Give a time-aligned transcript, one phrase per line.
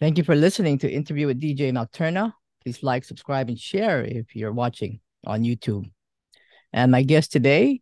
[0.00, 2.32] Thank you for listening to Interview with DJ Nocturna.
[2.62, 5.90] Please like, subscribe, and share if you're watching on YouTube.
[6.72, 7.80] And my guest today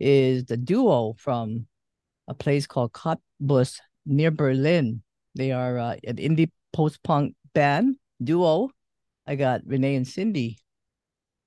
[0.00, 1.66] is the duo from
[2.26, 5.02] a place called Cottbus near Berlin.
[5.36, 8.70] They are uh, an indie post punk band duo.
[9.28, 10.58] I got Renee and Cindy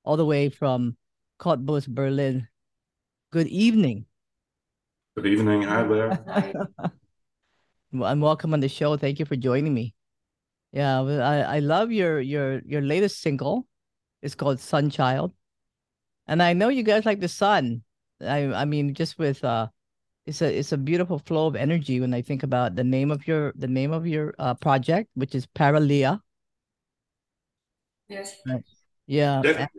[0.05, 0.95] all the way from
[1.41, 2.47] Cottbus, Berlin.
[3.33, 4.05] Good evening.
[5.17, 5.63] Good evening.
[5.63, 6.23] Hi there.
[8.01, 8.95] I'm welcome on the show.
[8.95, 9.94] Thank you for joining me.
[10.75, 13.65] Yeah, I, I love your your your latest single.
[14.21, 15.31] It's called Sunchild.
[16.27, 17.83] And I know you guys like the sun.
[18.19, 19.67] I I mean just with uh
[20.25, 23.25] it's a it's a beautiful flow of energy when I think about the name of
[23.25, 26.19] your the name of your uh, project, which is Paralia.
[28.09, 28.35] Yes.
[28.45, 28.63] Right.
[29.07, 29.41] Yeah.
[29.41, 29.69] Definitely,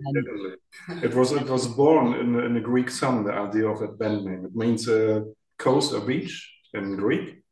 [0.88, 3.24] and- It was it was born in the, in the Greek sun.
[3.24, 4.44] The idea of that band name.
[4.46, 5.20] It means uh,
[5.58, 6.34] coast or beach
[6.72, 7.42] in Greek,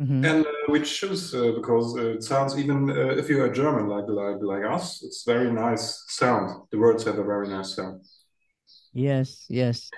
[0.00, 0.24] Mhm.
[0.24, 3.88] and uh, we choose uh, because uh, it sounds even uh, if you are German
[3.88, 6.66] like like like us, it's very nice sound.
[6.70, 8.02] The words have a very nice sound.
[8.92, 9.92] Yes, yes.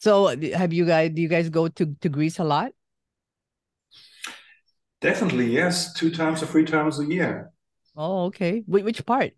[0.00, 2.72] So have you guys do you guys go to to Greece a lot?
[5.00, 7.52] Definitely, yes, two times or three times a year.
[7.96, 8.60] Oh, okay.
[8.60, 9.32] Wh- which part?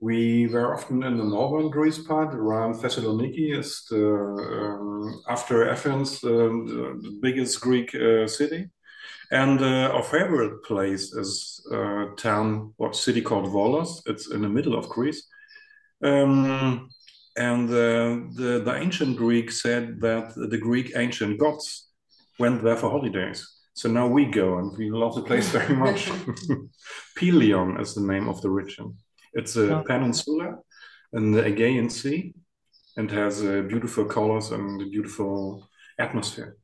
[0.00, 6.22] We were often in the northern Greece part around Thessaloniki, is the um, after Athens,
[6.22, 8.68] um, the, biggest Greek uh, city.
[9.30, 14.02] And uh, our favorite place is a town or city called Volos.
[14.06, 15.26] It's in the middle of Greece.
[16.02, 16.88] Um,
[17.36, 21.88] and uh, the, the ancient Greek said that the Greek ancient gods
[22.38, 23.46] went there for holidays.
[23.74, 26.10] So now we go and we love the place very much.
[27.18, 28.96] Pelion is the name of the region.
[29.38, 29.84] It's a Oh.
[29.84, 30.58] peninsula
[31.12, 32.34] in the Aegean Sea
[32.96, 36.56] and has uh, beautiful colors and a beautiful atmosphere.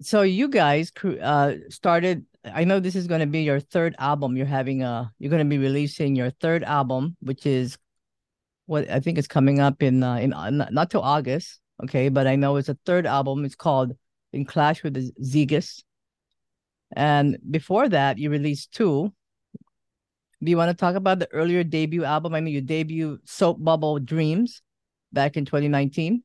[0.00, 0.92] So you guys
[1.32, 2.26] uh started
[2.60, 4.36] I know this is going to be your third album.
[4.36, 7.78] You're having a you're going to be releasing your third album, which is
[8.66, 12.08] what I think is coming up in uh, in uh, not, not till August, okay?
[12.10, 13.44] But I know it's a third album.
[13.44, 13.96] It's called
[14.32, 15.82] In Clash with the Zegas.
[16.94, 19.12] And before that, you released two.
[20.42, 22.34] Do you want to talk about the earlier debut album?
[22.34, 24.62] I mean, your debut Soap Bubble Dreams
[25.12, 26.22] back in 2019.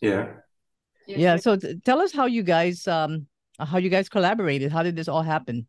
[0.00, 0.28] Yeah.
[1.06, 3.26] Yeah, so t- tell us how you guys um
[3.58, 4.72] how you guys collaborated.
[4.72, 5.66] How did this all happen?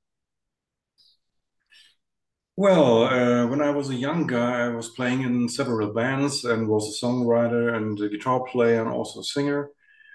[2.55, 6.67] Well, uh, when I was a young guy, I was playing in several bands and
[6.67, 9.69] was a songwriter and a guitar player and also a singer.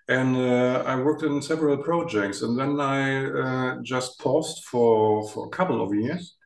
[0.08, 5.46] And uh, I worked in several projects, and then I uh, just paused for for
[5.46, 6.36] a couple of years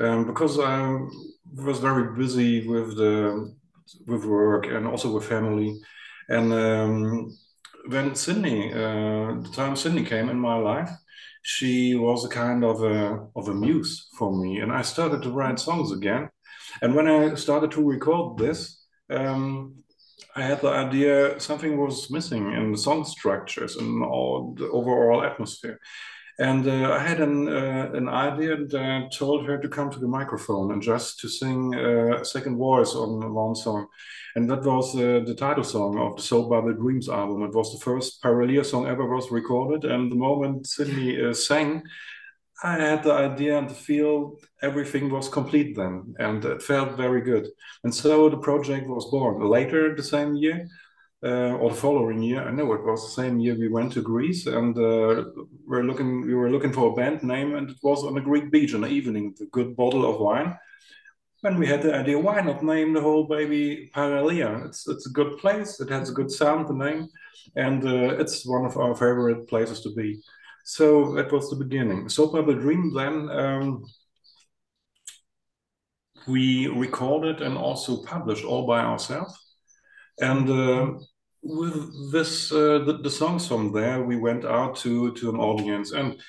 [0.00, 0.98] um, because I
[1.54, 3.54] was very busy with the
[4.06, 5.80] with work and also with family.
[6.28, 7.36] And um,
[7.86, 10.90] when Cindy, uh, the time Cindy came in my life,
[11.42, 15.30] she was a kind of a of a muse for me, and I started to
[15.30, 16.30] write songs again.
[16.82, 19.74] And when I started to record this, um,
[20.36, 25.24] I had the idea something was missing in the song structures and all the overall
[25.24, 25.78] atmosphere.
[26.40, 30.08] And uh, I had an uh, an idea, and told her to come to the
[30.08, 33.86] microphone and just to sing uh, a second voice on one song.
[34.34, 37.42] And that was uh, the title song of the Soap Bubble Dreams album.
[37.42, 39.84] It was the first Paralia song ever was recorded.
[39.84, 41.82] And the moment Cindy uh, sang,
[42.62, 46.14] I had the idea and the feel everything was complete then.
[46.18, 47.48] And it felt very good.
[47.84, 49.46] And so the project was born.
[49.46, 50.68] Later the same year,
[51.22, 54.02] uh, or the following year, I know it was the same year we went to
[54.02, 55.24] Greece and uh,
[55.66, 58.50] we're looking, we were looking for a band name and it was on a Greek
[58.50, 60.56] beach in the evening, with a good bottle of wine.
[61.42, 64.66] And we had the idea, why not name the whole baby Paralia?
[64.66, 65.80] It's it's a good place.
[65.80, 67.08] It has a good sound, the name,
[67.56, 70.20] and uh, it's one of our favorite places to be.
[70.64, 72.10] So that was the beginning.
[72.10, 72.92] Soap Bubble Dream.
[72.94, 73.84] Then um,
[76.28, 79.34] we recorded and also published all by ourselves.
[80.20, 80.98] And uh,
[81.42, 85.92] with this, uh, the, the songs from there, we went out to to an audience
[85.92, 86.20] and.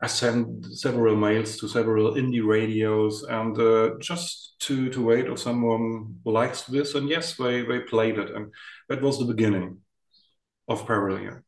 [0.00, 5.40] I sent several mails to several indie radios and uh, just to to wait if
[5.40, 6.94] someone likes this.
[6.94, 8.52] And yes, they they played it, and
[8.88, 9.78] that was the beginning
[10.68, 11.42] of Paralia.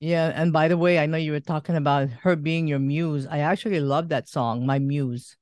[0.00, 3.26] Yeah, and by the way, I know you were talking about her being your muse.
[3.26, 5.36] I actually love that song, My Muse.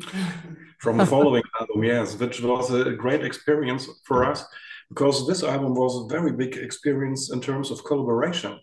[0.80, 4.44] From the following album, yes, which was a great experience for us
[4.88, 8.58] because this album was a very big experience in terms of collaboration.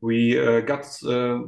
[0.00, 1.38] We uh, got uh,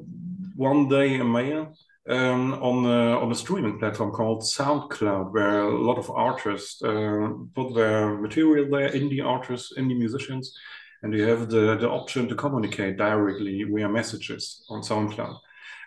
[0.57, 1.75] one day a mail
[2.09, 7.29] um, on a, on a streaming platform called SoundCloud, where a lot of artists uh,
[7.55, 10.57] put their material there, indie artists, indie musicians,
[11.03, 15.37] and you have the, the option to communicate directly via messages on SoundCloud.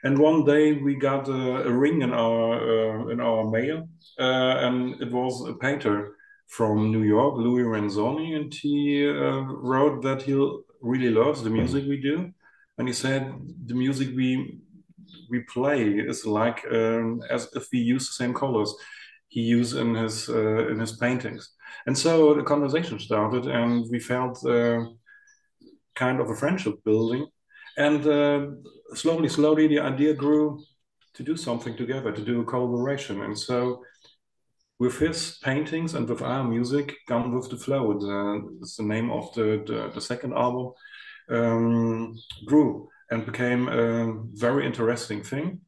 [0.04, 3.88] And one day we got a, a ring in our uh, in our mail,
[4.20, 6.18] uh, and it was a painter
[6.56, 9.42] from New York, Louis Renzoni, and he uh,
[9.72, 10.34] wrote that he
[10.82, 12.32] really loves the music we do,
[12.78, 13.22] and he said
[13.66, 14.60] the music we
[15.30, 18.72] we play is like um, as if we use the same colors
[19.28, 21.44] he used in his uh, in his paintings.
[21.88, 24.80] And so the conversation started, and we felt uh,
[25.96, 27.26] kind of a friendship building.
[27.78, 28.40] And uh,
[28.94, 30.64] slowly, slowly, the idea grew
[31.16, 33.22] to do something together, to do a collaboration.
[33.24, 33.84] And so,
[34.84, 39.34] with his paintings and with our music, Gone with the Flow, the, the name of
[39.34, 40.74] the, the, the second album,
[41.30, 45.62] um, grew and became a very interesting thing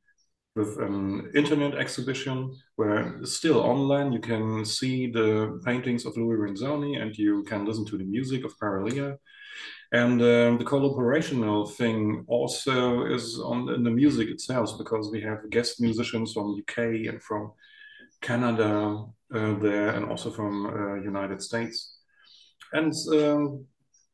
[0.58, 7.02] with an internet exhibition where still online you can see the paintings of Louis Renzoni
[7.02, 9.18] and you can listen to the music of Paralia.
[9.94, 15.50] And um, the collaborational thing also is on in the music itself because we have
[15.50, 16.78] guest musicians from UK
[17.10, 17.54] and from
[18.26, 22.00] Canada uh, there and also from uh, United States.
[22.74, 23.66] And um,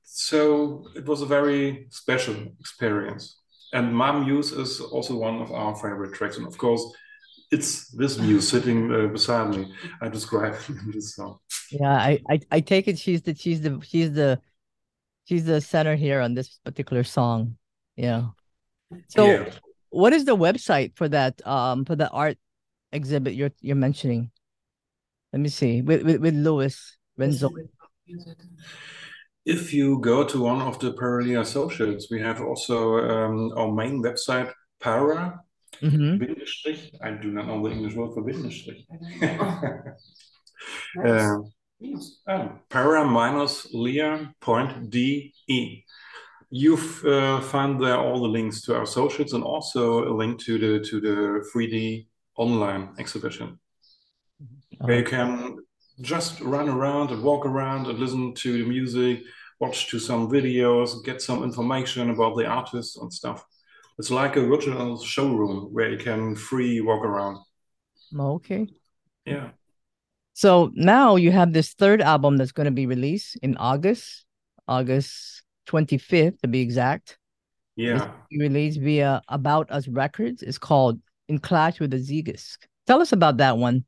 [0.04, 3.40] so it was a very special experience.
[3.74, 6.38] And Ma Muse is also one of our favorite tracks.
[6.38, 6.84] And of course,
[7.52, 9.74] it's this muse sitting uh, beside me.
[10.02, 11.38] I describe in this song.
[11.72, 14.42] Yeah, I, I I take it she's the she's the she's the
[15.26, 17.58] she's the center here on this particular song.
[17.96, 18.36] Yeah.
[19.08, 19.50] So yeah.
[19.90, 22.38] what is the website for that um for the art
[22.92, 24.32] exhibit you're you're mentioning?
[25.34, 25.82] Let me see.
[25.82, 27.50] With with, with Louis Renzo.
[29.46, 34.04] If you go to one of the Paralia socials, we have also um, our main
[34.04, 35.42] website, para,
[35.82, 36.24] mm-hmm.
[37.04, 38.86] I do not know the English word for bindestrich.
[41.04, 41.40] uh,
[42.28, 45.34] oh, para minus lia point de.
[46.54, 46.78] You
[47.08, 50.86] uh, find there all the links to our socials and also a link to the
[50.86, 53.60] to the 3D online exhibition,
[54.42, 54.86] mm-hmm.
[54.86, 55.58] where you can
[56.02, 59.24] just run around and walk around and listen to the music,
[59.60, 63.46] watch to some videos, get some information about the artists and stuff.
[64.00, 67.38] It's like a virtual showroom where you can free walk around.
[68.18, 68.68] Okay.
[69.26, 69.50] Yeah.
[70.34, 74.26] So now you have this third album that's going to be released in August,
[74.68, 77.20] August 25th to be exact.
[77.76, 78.12] Yeah.
[78.32, 80.42] Released via About Us Records.
[80.42, 81.00] It's called
[81.32, 82.58] In Clash with the Zeitgeist.
[82.88, 83.86] Tell us about that one.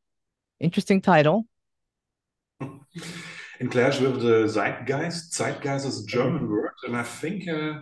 [0.61, 1.45] Interesting title.
[2.61, 5.33] in clash with the zeitgeist.
[5.33, 7.81] Zeitgeist is a German word, and I think uh,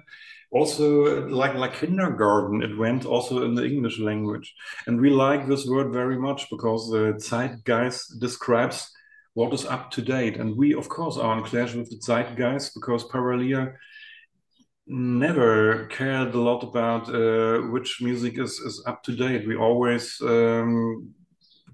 [0.49, 4.51] also like like kindergarten, it went also in the English language,
[4.87, 8.89] and we like this word very much because the zeitgeist describes
[9.35, 12.73] what is up to date, and we of course are in clash with the zeitgeist
[12.73, 13.75] because Paralia
[14.87, 19.47] never cared a lot about uh, which music is, is up to date.
[19.47, 21.13] We always um,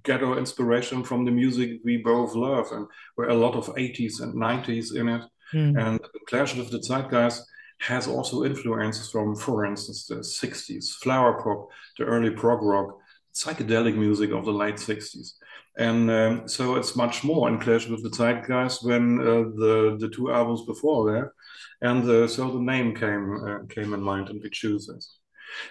[0.03, 4.21] get our inspiration from the music we both love, and where a lot of 80s
[4.21, 5.23] and 90s in it.
[5.53, 5.81] Mm.
[5.81, 7.41] And Clash with the Zeitgeist
[7.79, 12.97] has also influences from, for instance, the 60s, flower pop, the early prog rock,
[13.33, 15.33] psychedelic music of the late 60s.
[15.77, 19.23] And um, so it's much more in Clash with the Zeitgeist than uh,
[19.61, 21.33] the, the two albums before there.
[21.81, 25.03] And uh, so the name came uh, came in mind and we choose it.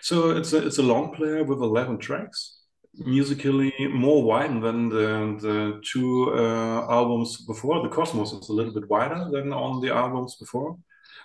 [0.01, 2.57] So it's a, it's a long player with 11 tracks
[2.99, 7.83] musically more wide than the, the two uh, albums before.
[7.83, 10.79] The Cosmos is a little bit wider than on the albums before.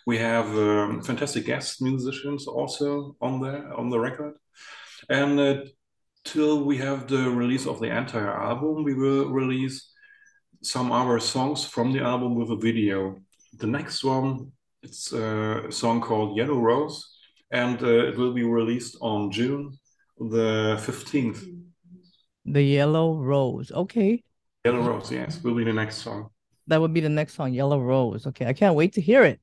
[0.05, 4.33] We have um, fantastic guest musicians also on there on the record,
[5.09, 5.55] and uh,
[6.25, 9.91] till we have the release of the entire album, we will release
[10.63, 13.17] some other songs from the album with a video.
[13.57, 14.51] The next one,
[14.83, 17.17] it's uh, a song called Yellow Rose,
[17.51, 19.77] and uh, it will be released on June
[20.19, 21.43] the 15th.
[22.45, 23.71] The Yellow Rose.
[23.71, 24.23] Okay.
[24.65, 26.29] Yellow Rose, yes, will be the next song.
[26.67, 28.27] That would be the next song, Yellow Rose.
[28.27, 29.39] Okay, I can't wait to hear it.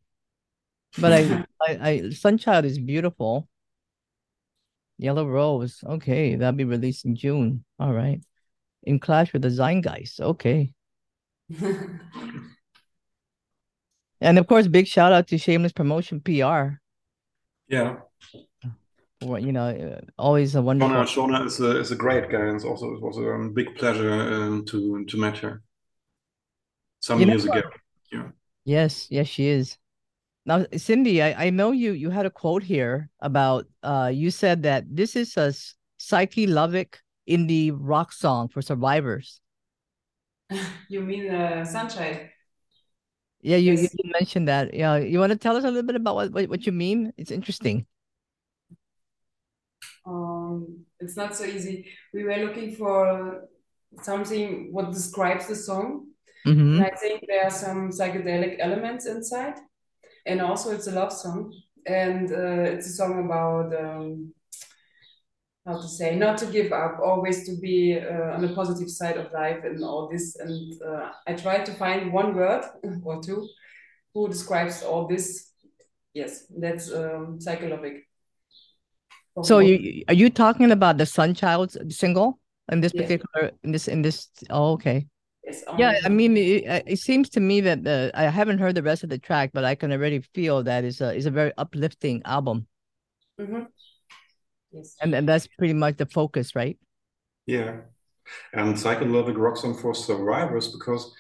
[0.99, 3.49] But I, I, I, Sunchild is beautiful.
[4.99, 5.83] Yellow Rose.
[5.85, 7.65] Okay, that'll be released in June.
[7.79, 8.21] All right.
[8.83, 10.21] In Clash with the Zeitgeist.
[10.21, 10.73] Okay.
[14.21, 16.81] and of course, big shout out to Shameless Promotion PR.
[17.69, 17.97] Yeah
[19.21, 20.95] you know, uh, always a wonderful.
[20.95, 23.75] Shona, Shona is a is a great guy, and also it was a um, big
[23.77, 25.63] pleasure um, to to meet her
[27.01, 27.63] some you years ago.
[28.13, 28.29] Yeah.
[28.65, 29.77] Yes, yes, she is.
[30.47, 34.63] Now, Cindy, I, I know you you had a quote here about uh you said
[34.63, 35.53] that this is a
[35.99, 36.95] Psyche Lovick
[37.29, 39.41] indie rock song for survivors.
[40.89, 42.31] You mean the Sunchild?
[43.41, 43.95] Yeah, you, yes.
[43.95, 44.75] you mentioned that.
[44.75, 47.13] Yeah, you want to tell us a little bit about what, what, what you mean?
[47.17, 47.87] It's interesting.
[50.09, 51.87] um, it's not so easy.
[52.13, 53.49] We were looking for
[54.03, 56.07] something what describes the song.
[56.47, 56.77] Mm-hmm.
[56.77, 59.57] And I think there are some psychedelic elements inside,
[60.25, 61.53] and also it's a love song,
[61.87, 64.33] and uh, it's a song about um,
[65.69, 69.17] how to say not to give up, always to be uh, on the positive side
[69.19, 70.37] of life and all this.
[70.37, 72.65] And uh, I tried to find one word
[73.05, 73.49] or two
[74.15, 75.53] who describes all this.
[76.15, 78.09] Yes, that's um, psychologic.
[79.45, 82.41] So you are you talking about the Sunchild single
[82.73, 84.29] in this particular in this in this?
[84.51, 85.07] Oh, okay.
[85.45, 88.75] Yes, Yeah, I mean, it, uh, it seems to me that the I haven't heard
[88.75, 91.31] the rest of the track, but I can already feel that is a is a
[91.31, 92.67] very uplifting album,
[93.39, 93.69] Mhm.
[94.71, 94.97] Yes.
[95.01, 96.79] and and that's pretty much the focus, right?
[97.47, 97.81] Yeah,
[98.53, 101.13] and psychedelic rock song for survivors because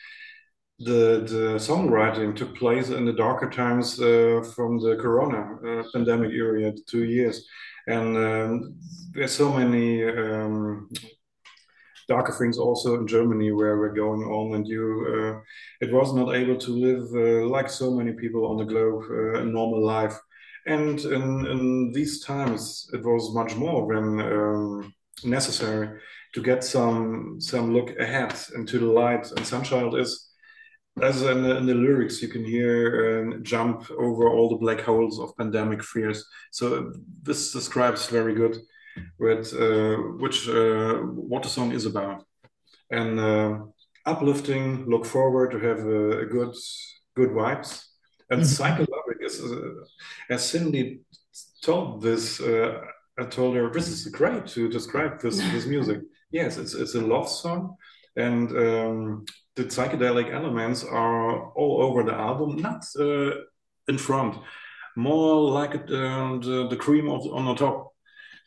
[0.78, 6.30] the the songwriting took place in the darker times uh, from the Corona uh, pandemic
[6.32, 7.46] era, two years,
[7.86, 8.78] and um,
[9.12, 10.88] there's so many um,
[12.08, 15.40] darker things also in Germany where we're going on, and you uh,
[15.80, 19.40] it was not able to live uh, like so many people on the globe uh,
[19.40, 20.16] a normal life,
[20.76, 24.94] and in in these times it was much more than um,
[25.24, 25.88] necessary
[26.34, 29.30] to get some some look ahead into the light.
[29.36, 30.10] And Sunchild is,
[31.02, 34.80] as in the, in the lyrics, you can hear um, jump over all the black
[34.80, 36.24] holes of pandemic fears.
[36.50, 38.56] So this describes very good
[39.18, 40.94] with uh, which uh,
[41.30, 42.24] what the song is about,
[42.90, 43.58] and uh,
[44.06, 44.86] uplifting.
[44.86, 46.54] Look forward to have a, a good
[47.16, 47.84] good vibes.
[48.30, 48.46] And Mhm.
[48.46, 48.97] psychologic is,
[49.28, 49.84] uh,
[50.30, 51.00] as Cindy
[51.62, 52.40] told this.
[52.40, 52.80] Uh,
[53.20, 56.00] I told her this is great to describe this this music.
[56.30, 57.76] Yes, it's it's a love song,
[58.16, 59.24] and um,
[59.56, 63.32] the psychedelic elements are all over the album, not uh,
[63.88, 64.36] in front,
[64.96, 67.92] more like uh, the the cream of, on the top.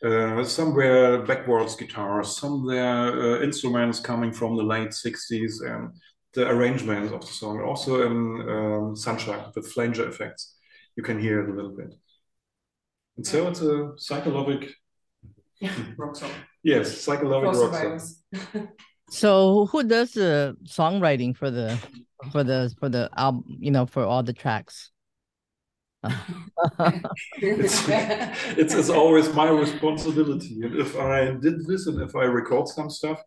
[0.04, 5.92] Uh, somewhere backwards guitars, somewhere uh, instruments coming from the late 60s, and
[6.34, 7.60] the arrangement of the song.
[7.62, 8.12] Also in
[8.48, 10.56] um, Sunchild with flanger effects,
[10.96, 11.94] you can hear it a little bit.
[13.16, 14.74] And so it's a psychologic,
[15.96, 16.30] Rock song.
[16.62, 18.68] yes, psychologic rock song.
[19.10, 21.78] So who does the songwriting for the
[22.32, 23.44] for the for the album?
[23.60, 24.90] You know, for all the tracks.
[27.36, 30.62] It's, it's, it's always my responsibility.
[30.62, 33.20] And if I did this and if I record some stuff,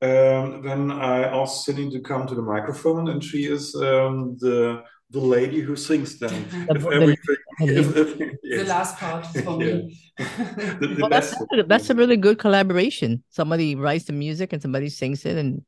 [0.00, 4.82] um, then I ask Cindy to come to the microphone, and she is um, the
[5.10, 6.44] the lady who sings them.
[6.68, 9.98] The- if everything, the- if, if, the last part for me.
[10.18, 11.44] the, the Well, that's best.
[11.50, 13.22] that's a, that's a really good collaboration.
[13.30, 15.62] Somebody writes the music and somebody sings it, and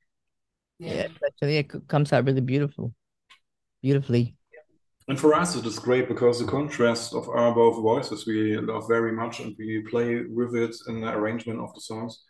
[0.78, 2.94] yeah, actually it comes out really beautiful,
[3.82, 4.36] beautifully.
[5.08, 8.84] And for us, it is great because the contrast of our both voices we love
[8.88, 12.22] very much, and we play with it in the arrangement of the songs.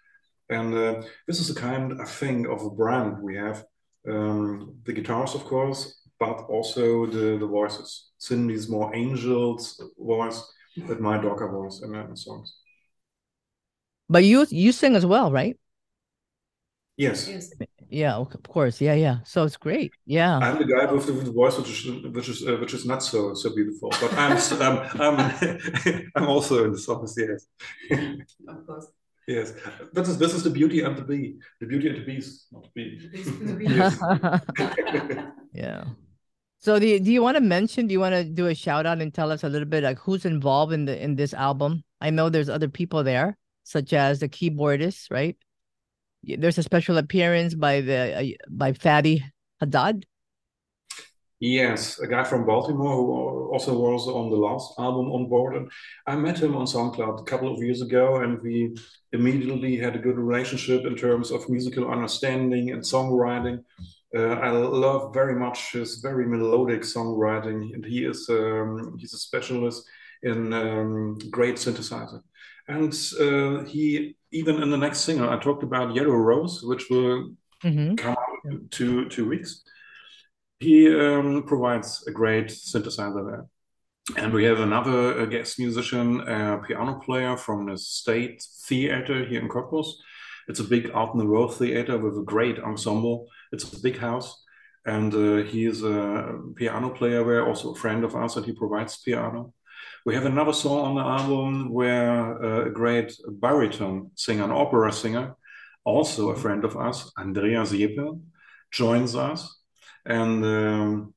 [0.49, 3.64] And uh, this is a kind, I think, of a brand we have.
[4.09, 7.90] Um, the guitars, of course, but also the, the voices.
[8.18, 9.64] Cindy's more Angel's
[9.98, 10.40] voice,
[10.88, 12.48] but my Docker voice in the songs.
[14.08, 15.56] But you you sing as well, right?
[16.96, 17.50] Yes, Yes.
[17.88, 18.80] Yeah, of of course.
[18.86, 19.16] Yeah, yeah.
[19.24, 19.92] So it's great.
[20.06, 20.38] Yeah.
[20.44, 21.80] I'm the guy with the, with the voice which is
[22.16, 24.76] which is uh, which is not so so beautiful, but I'm s- I'm
[25.06, 25.16] I'm,
[26.16, 27.14] I'm also in the songs.
[27.16, 27.40] Yes.
[28.48, 28.86] Of course.
[29.26, 29.52] Yes,
[29.92, 32.62] this is this is the beauty and the bee, the beauty and the beast, not
[32.64, 32.88] the bee.
[33.48, 33.66] The bee.
[33.80, 33.94] Yes.
[35.62, 35.84] yeah.
[36.62, 37.88] So do you, do you want to mention?
[37.88, 39.99] Do you want to do a shout out and tell us a little bit like
[39.99, 41.83] who's involved in the in this album?
[42.00, 45.37] I know there's other people there, such as the keyboardist, right?
[46.23, 49.25] There's a special appearance by the uh, by Fatty
[49.59, 50.07] Haddad.
[51.40, 55.57] Yes, a guy from Baltimore who also was on the last album on board.
[55.57, 55.69] And
[56.07, 58.76] I met him on SoundCloud a couple of years ago, and we
[59.11, 63.64] immediately had a good relationship in terms of musical understanding and songwriting.
[64.14, 69.19] Uh, I love very much his very melodic songwriting, and he is um, he's a
[69.19, 69.85] specialist
[70.23, 72.21] in um, great synthesizer.
[72.69, 77.33] And uh, he even in the next single, I talked about Yellow Rose, which will
[77.64, 77.95] Mm-hmm.
[77.95, 79.62] come out in two two weeks.
[80.59, 83.47] He um, provides a great synthesizer there.
[84.16, 89.40] And we have another uh, guest musician, a piano player from the State Theater here
[89.40, 89.87] in Cottbus.
[90.49, 93.28] It's a big Art world theater with a great ensemble.
[93.52, 94.42] It's a big house.
[94.85, 98.52] And uh, he is a piano player there, also a friend of ours, and he
[98.52, 99.54] provides piano.
[100.04, 104.92] We have another song on the album where uh, a great baritone singer, an opera
[104.92, 105.37] singer,
[105.85, 108.21] also a friend of us, Andreas Jäpel,
[108.73, 109.61] joins us.
[110.04, 111.14] And um,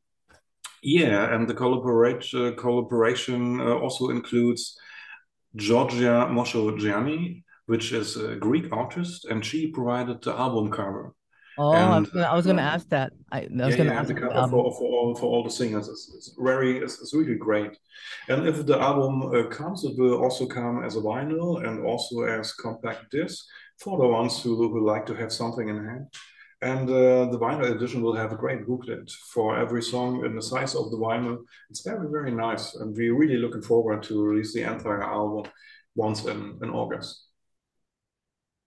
[0.83, 4.77] yeah, and the collaborate, uh, collaboration uh, also includes
[5.55, 11.15] Georgia Moshogianni, which is a Greek artist, and she provided the album cover.
[11.57, 13.13] Oh, and, I was gonna, uh, ask that.
[13.31, 15.43] I, I was yeah, gonna yeah, ask the cover um, for, for all for all
[15.43, 15.87] the singers.
[15.87, 17.77] It's, it's very it's, it's, really great.
[18.27, 22.23] And if the album uh, comes, it will also come as a vinyl and also
[22.23, 23.45] as compact disc
[23.79, 26.07] for the ones who who like to have something in hand.
[26.61, 30.41] And uh, the vinyl edition will have a great booklet for every song in the
[30.41, 31.37] size of the vinyl.
[31.69, 35.51] It's very very nice, and we're really looking forward to release the entire album
[35.95, 37.21] once in in August.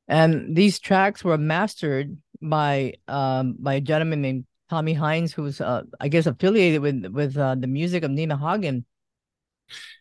[0.08, 5.82] And these tracks were mastered by um by a gentleman named Tommy Hines, who's uh,
[6.00, 8.84] I guess affiliated with with uh, the music of Nina Hagen.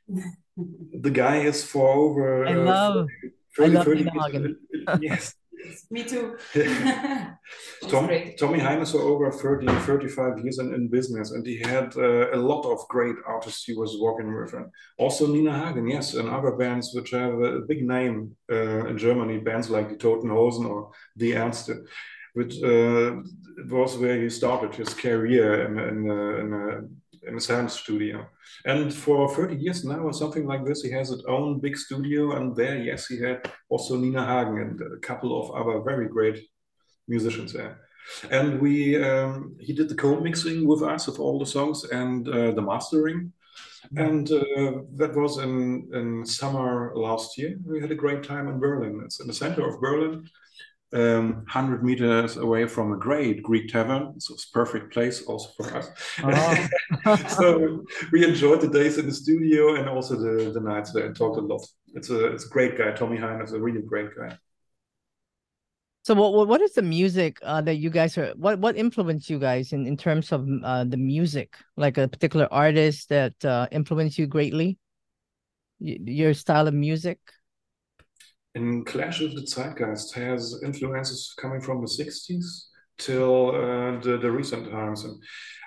[0.07, 2.45] The guy is for over.
[2.45, 3.07] I uh, love.
[3.57, 4.57] 30, I love 30 Nina Hagen.
[5.01, 5.33] yes.
[5.89, 6.37] Me too.
[7.89, 12.31] Tom, Tommy Hines for over 30, 35 years in, in business, and he had uh,
[12.31, 14.53] a lot of great artists he was working with.
[14.53, 14.67] And
[14.97, 19.39] also Nina Hagen, yes, and other bands which have a big name uh, in Germany,
[19.39, 21.85] bands like the Toten Hosen or Die Ärzte
[22.37, 23.15] which uh,
[23.67, 25.97] was where he started his career in, in,
[26.41, 28.27] in, a, in a sound studio.
[28.63, 32.33] And for 30 years now, or something like this, he has his own big studio.
[32.37, 36.39] And there, yes, he had also Nina Hagen and a couple of other very great
[37.07, 37.79] musicians there.
[38.29, 42.51] And we, um, he did the co-mixing with us of all the songs and uh,
[42.51, 43.33] the mastering.
[43.95, 47.57] And uh, that was in, in summer last year.
[47.65, 49.01] We had a great time in Berlin.
[49.03, 50.29] It's in the center of Berlin
[50.93, 54.19] um, 100 meters away from a great Greek tavern.
[54.19, 55.89] So it's perfect place also for us.
[56.23, 57.17] Oh.
[57.27, 61.15] so we enjoyed the days in the studio and also the, the nights there and
[61.15, 61.65] talked a lot.
[61.93, 62.91] It's a it's a great guy.
[62.91, 64.37] Thommy Hein is a really great guy.
[66.03, 69.39] So what what is the music uh, that you guys are what what influenced you
[69.39, 74.17] guys in, in terms of uh, the music like a particular artist that uh, influenced
[74.17, 74.79] you greatly
[75.81, 77.19] y your style of music
[78.57, 82.45] in Clash of the Zeitgeist has influences coming from the 60s
[82.97, 85.03] till uh, the, the recent times.
[85.05, 85.15] And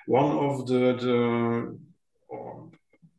[0.07, 1.17] one of the, the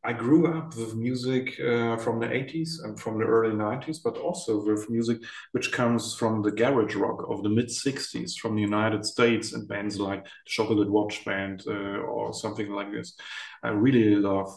[0.04, 4.16] I grew up with music uh, from the 80s and from the early 90s, but
[4.16, 5.18] also with music
[5.52, 9.68] which comes from the garage rock of the mid 60s from the United States and
[9.68, 13.14] bands like Chocolate Watch Band uh, or something like this.
[13.62, 14.50] I really love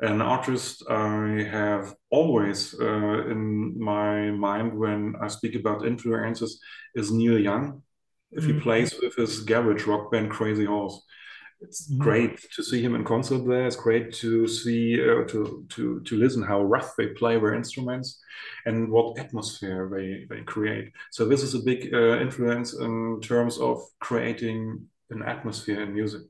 [0.00, 6.60] an artist I have always uh, in my mind when I speak about influences
[6.94, 7.82] is Neil Young.
[8.32, 8.54] If mm-hmm.
[8.54, 11.02] he plays with his garage rock band Crazy Horse,
[11.60, 12.02] it's mm-hmm.
[12.02, 13.66] great to see him in concert there.
[13.66, 18.20] It's great to see uh, to to to listen how rough they play their instruments
[18.66, 20.92] and what atmosphere they they create.
[21.10, 26.22] So this is a big uh, influence in terms of creating an atmosphere in music.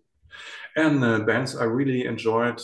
[0.77, 2.61] And uh, bands I really enjoyed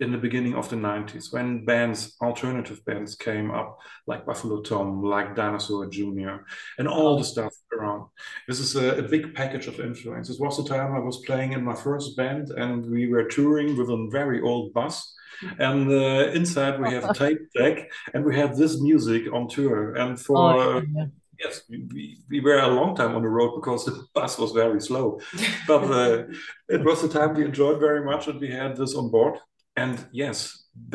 [0.00, 5.02] in the beginning of the 90s when bands alternative bands came up like buffalo tom
[5.02, 6.36] like dinosaur jr
[6.78, 8.06] and all the stuff around.
[8.46, 11.52] This is a, a, big package of influence it was the time i was playing
[11.52, 15.14] in my first band and we were touring with a very old bus.
[15.60, 19.94] And uh, inside we have a tape deck and we have this music on tour.
[19.94, 21.06] And for oh, yeah.
[21.38, 24.80] Yes, we, we were a long time on the road because the bus was very
[24.80, 25.20] slow,
[25.68, 26.24] but uh,
[26.68, 29.38] it was the time we enjoyed very much, and we had this on board
[29.82, 30.36] and yes,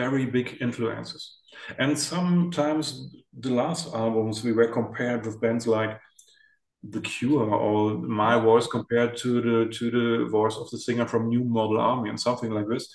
[0.04, 1.24] very big influences.
[1.80, 2.84] And sometimes
[3.46, 5.94] the last albums we were compared with bands like
[6.96, 10.08] The Cure or my voice compared to the to the
[10.40, 12.86] voice of the singer from New Model Army and something like this,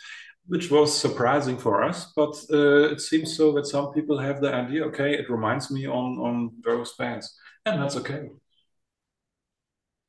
[0.52, 2.12] which was surprising for us.
[2.20, 5.82] But uh, it seems so that some people have the idea, okay, it reminds me
[5.98, 6.34] on on
[6.68, 7.26] those bands,
[7.64, 8.22] and that's okay.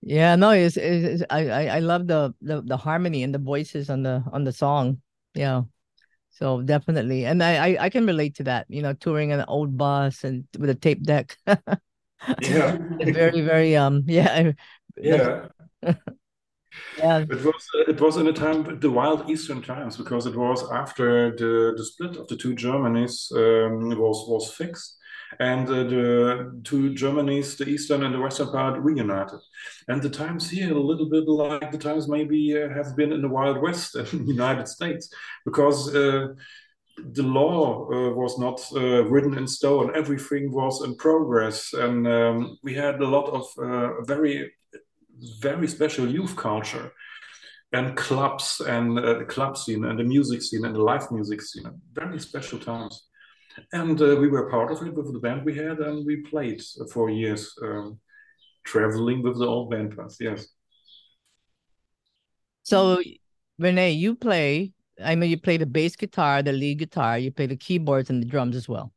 [0.01, 4.03] Yeah, no, it's, it's, I I love the, the the harmony and the voices on
[4.03, 5.01] the on the song.
[5.33, 5.63] Yeah.
[6.31, 7.25] So definitely.
[7.25, 10.45] And I, I, I can relate to that, you know, touring an old bus and
[10.57, 11.37] with a tape deck.
[12.41, 12.77] yeah.
[12.99, 14.51] very, very um yeah.
[14.97, 15.47] Yeah.
[16.97, 17.19] yeah.
[17.19, 21.35] It was it was in a time the wild Eastern times because it was after
[21.35, 24.98] the the split of the two Germanys um, was was fixed
[25.39, 29.39] and uh, the two Germanys, the eastern and the western part, reunited.
[29.87, 33.21] And the times here a little bit like the times maybe uh, have been in
[33.21, 35.13] the Wild West in the United States,
[35.45, 36.29] because uh,
[36.97, 39.95] the law uh, was not uh, written in stone.
[39.95, 44.51] Everything was in progress, and um, we had a lot of uh, very,
[45.41, 46.91] very special youth culture
[47.71, 51.69] and clubs and the club scene and the music scene and the live music scene.
[51.93, 53.08] Very special times
[53.71, 56.62] and uh, we were part of it with the band we had, and we played
[56.91, 57.99] for years, um,
[58.63, 60.17] traveling with the old band bus.
[60.19, 60.47] Yes.
[62.63, 63.01] So,
[63.57, 67.45] Renee, you play I mean, you play the bass guitar, the lead guitar, you play
[67.45, 68.93] the keyboards and the drums as well.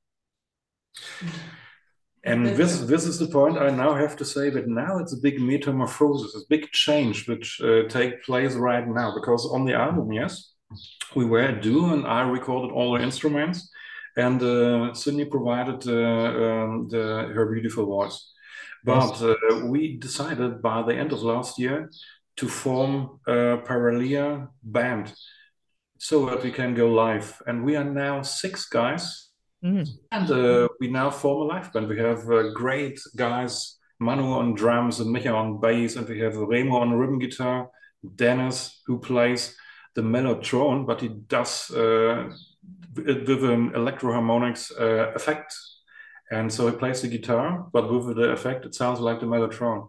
[2.24, 5.20] And this this is the point I now have to say that now it's a
[5.20, 9.12] big metamorphosis, a big change which uh, take place right now.
[9.14, 10.52] Because on the album, yes,
[11.16, 13.70] we were a duo, and I recorded all the instruments,
[14.16, 18.32] and uh, Cindy provided uh, um, the her beautiful voice.
[18.84, 21.90] But uh, we decided by the end of last year
[22.36, 25.14] to form a Paralia band
[25.98, 27.40] so that we can go live.
[27.46, 29.32] And we are now six guys
[29.64, 29.88] Mm.
[30.10, 31.88] And uh, we now form a live band.
[31.88, 36.36] We have uh, great guys, Manu on drums and Micha on bass, and we have
[36.36, 37.70] Remo on rhythm guitar,
[38.16, 39.56] Dennis who plays
[39.94, 42.30] the mellotron, but he does uh,
[42.94, 45.54] with an Electro-Harmonix uh, effect.
[46.30, 49.88] And so he plays the guitar, but with the effect, it sounds like the mellotron.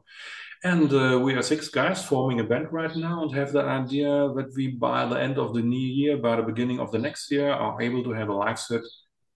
[0.66, 4.08] And uh, we are six guys forming a band right now and have the idea
[4.08, 7.30] that we, by the end of the new year, by the beginning of the next
[7.32, 8.82] year, are able to have a live set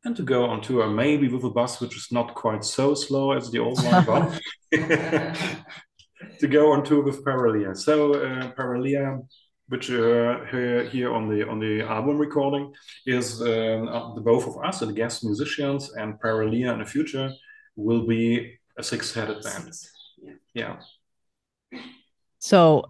[0.06, 3.34] and to go on tour, maybe with a bus which is not quite so slow
[3.34, 4.40] as the old one, but
[6.40, 7.76] to go on tour with Paralia.
[7.76, 9.20] So uh, Paralia,
[9.68, 12.74] which uh, here on the on the album recording,
[13.06, 17.32] is um, uh, the both of us and guest musicians, and Paralia in the future
[17.76, 19.72] will be a six-headed band.
[20.54, 20.78] Yeah.
[21.72, 21.80] yeah.
[22.40, 22.86] So,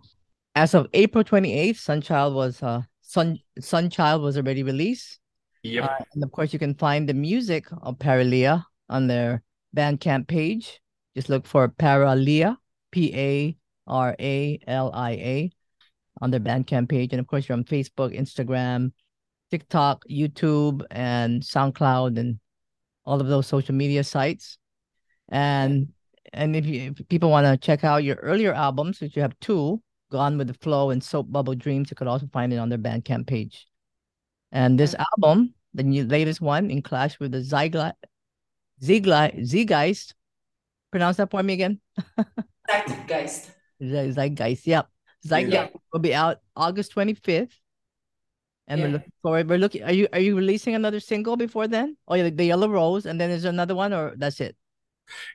[0.55, 5.19] as of April twenty eighth, Sunchild was uh Sun Sunchild was already released.
[5.63, 5.83] Yep.
[5.83, 9.41] Uh, and of course, you can find the music of Paralia on their
[9.75, 10.79] Bandcamp page.
[11.15, 12.57] Just look for Paralia,
[12.91, 15.51] P A R A L I A,
[16.21, 17.13] on their Bandcamp page.
[17.13, 18.91] And of course, you're on Facebook, Instagram,
[19.51, 22.39] TikTok, YouTube, and SoundCloud, and
[23.05, 24.57] all of those social media sites.
[25.29, 25.89] And
[26.33, 29.39] and if, you, if people want to check out your earlier albums, which you have
[29.39, 32.69] two, Gone with the Flow and Soap Bubble Dreams, you could also find it on
[32.69, 33.67] their Bandcamp page.
[34.51, 37.39] And this album, the new latest one, in clash with the
[38.81, 40.13] Zeitgeist.
[40.91, 41.81] Pronounce that for me again.
[42.69, 43.51] Zeitgeist.
[43.81, 44.65] Zeitgeist.
[44.65, 44.89] Yep.
[45.27, 45.79] Zeitgeist yeah.
[45.91, 47.59] will be out August twenty fifth.
[48.69, 48.85] And yeah.
[48.85, 49.49] we're looking forward.
[49.49, 49.83] We're looking.
[49.83, 51.95] Are you are you releasing another single before then?
[52.07, 54.55] Oh yeah, the Yellow Rose, and then is there another one, or that's it?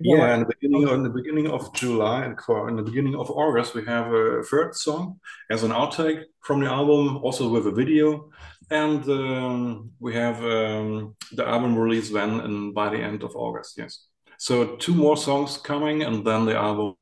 [0.00, 3.74] Yeah, in the beginning, in the beginning of July and in the beginning of August,
[3.74, 8.28] we have a third song as an outtake from the album, also with a video,
[8.68, 13.78] and um, we have um, the album release then and by the end of August.
[13.78, 16.94] Yes, so two more songs coming, and then the album.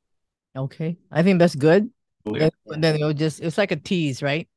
[0.55, 1.91] Okay, I think that's good.
[2.25, 2.51] Yeah.
[2.67, 4.49] Then, then it'll just it's like a tease, right?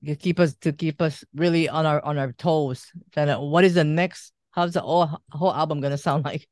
[0.00, 2.86] You keep us to keep us really on our on our toes.
[3.14, 4.32] Kind of what is the next?
[4.50, 6.46] How's the whole, whole album gonna sound like?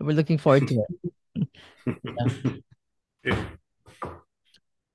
[0.00, 0.84] We're looking forward to
[1.34, 1.48] it.
[2.04, 2.52] yeah.
[3.24, 3.44] yeah.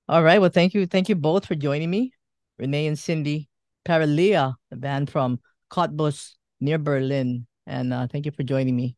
[0.10, 0.40] All right.
[0.40, 0.86] Well, thank you.
[0.86, 2.14] Thank you both for joining me,
[2.60, 3.50] Renee and Cindy.
[3.86, 5.40] Paralia, the band from
[5.70, 7.48] Cottbus near Berlin.
[7.66, 8.96] And uh, thank you for joining me.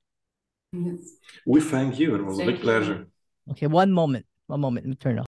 [1.45, 2.15] We thank you.
[2.15, 2.63] It was thank a big you.
[2.63, 3.07] pleasure.
[3.51, 4.25] Okay, one moment.
[4.47, 4.85] One moment.
[4.85, 5.23] Let me turn off.